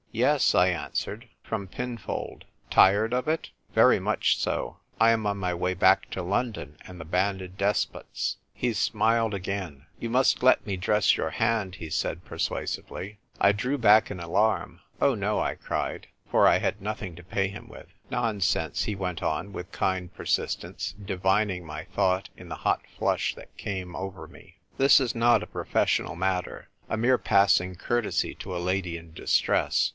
"Yes," 0.13 0.53
I 0.55 0.67
answered." 0.67 1.29
From 1.47 1.67
Pinfold." 1.67 2.43
"Tired 2.69 3.13
of 3.13 3.29
it?"" 3.29 3.51
Very 3.75 3.99
much 3.99 4.37
so. 4.37 4.77
I 4.99 5.11
am 5.11 5.25
on 5.25 5.37
my 5.37 5.53
way 5.53 5.73
back 5.73 6.09
to 6.09 6.21
London 6.23 6.77
and 6.85 6.99
the 6.99 7.05
Banded 7.05 7.55
Despots." 7.57 8.35
He 8.51 8.73
smiled 8.73 9.33
again." 9.33 9.85
You 10.01 10.09
must 10.09 10.43
let 10.43 10.65
me 10.65 10.75
dress 10.75 11.15
your 11.15 11.29
hand," 11.29 11.75
he 11.75 11.89
said, 11.89 12.25
persuasively. 12.25 13.03
G 13.03 13.13
2 13.35 13.37
92 13.37 13.37
THE 13.37 13.37
TYPE 13.37 13.43
WRITER 13.43 13.53
GIRL. 13.53 13.57
I 13.57 13.59
drew 13.61 13.77
back 13.77 14.11
in 14.11 14.19
alarm. 14.19 14.79
"Oh, 14.99 15.15
no!" 15.15 15.39
I 15.39 15.55
cried, 15.55 16.07
for 16.29 16.45
I 16.47 16.57
had 16.57 16.81
nothing 16.81 17.15
to 17.15 17.23
pay 17.23 17.47
him 17.47 17.69
with." 17.69 17.87
Nonsense," 18.09 18.83
he 18.85 18.95
went 18.95 19.23
on 19.23 19.53
with 19.53 19.71
kind 19.71 20.11
per 20.13 20.25
sistence, 20.25 20.93
divining 21.05 21.63
my 21.63 21.85
thought 21.85 22.27
in 22.35 22.49
the 22.49 22.55
hot 22.67 22.81
flush 22.97 23.33
that 23.35 23.55
came 23.55 23.95
over 23.95 24.27
me." 24.27 24.57
This 24.79 24.99
is 24.99 25.15
not 25.15 25.43
a 25.43 25.47
profes 25.47 25.85
sional 26.03 26.17
matter. 26.17 26.67
A 26.89 26.97
mere 26.97 27.19
passing 27.19 27.75
courtesy 27.75 28.35
to 28.35 28.53
a 28.53 28.57
lady 28.57 28.97
in 28.97 29.13
distress. 29.13 29.89